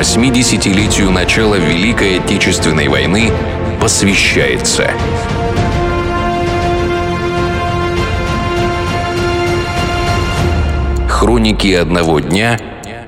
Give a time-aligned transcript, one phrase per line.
[0.00, 3.30] 80-летию начала Великой Отечественной войны
[3.82, 4.92] посвящается.
[11.06, 12.58] Хроники одного дня,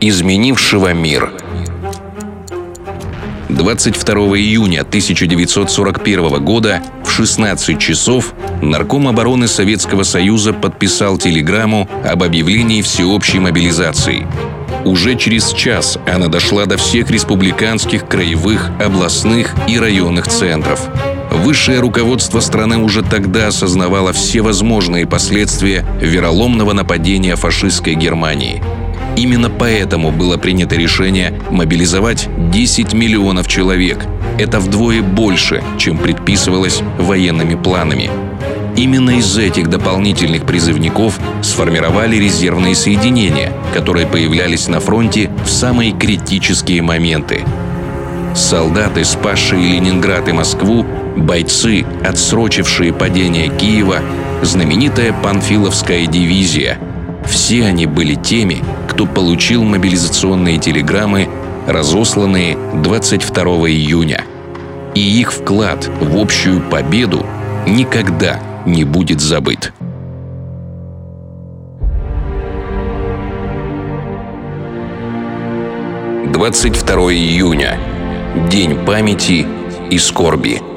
[0.00, 1.32] изменившего мир.
[3.48, 12.82] 22 июня 1941 года в 16 часов Нарком обороны Советского Союза подписал телеграмму об объявлении
[12.82, 14.27] всеобщей мобилизации.
[14.84, 20.80] Уже через час она дошла до всех республиканских, краевых, областных и районных центров.
[21.30, 28.62] Высшее руководство страны уже тогда осознавало все возможные последствия вероломного нападения фашистской Германии.
[29.16, 34.04] Именно поэтому было принято решение мобилизовать 10 миллионов человек.
[34.38, 38.10] Это вдвое больше, чем предписывалось военными планами.
[38.76, 46.82] Именно из этих дополнительных призывников сформировали резервные соединения, которые появлялись на фронте в самые критические
[46.82, 47.45] моменты.
[48.34, 53.98] Солдаты, спасшие Ленинград и Москву, бойцы, отсрочившие падение Киева,
[54.42, 56.79] знаменитая Панфиловская дивизия–
[57.26, 61.29] все они были теми, кто получил мобилизационные телеграммы,
[61.66, 64.25] разосланные 22 июня.
[64.94, 67.25] И их вклад в общую победу
[67.66, 69.72] никогда не будет забыт.
[76.32, 77.78] Двадцать второе июня.
[78.50, 79.47] День памяти
[79.91, 80.72] и скорби.